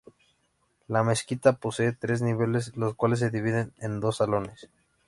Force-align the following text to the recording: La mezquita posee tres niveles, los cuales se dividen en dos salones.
La 0.87 1.03
mezquita 1.03 1.53
posee 1.53 1.91
tres 1.91 2.23
niveles, 2.23 2.75
los 2.75 2.95
cuales 2.95 3.19
se 3.19 3.29
dividen 3.29 3.71
en 3.77 3.99
dos 3.99 4.17
salones. 4.17 4.67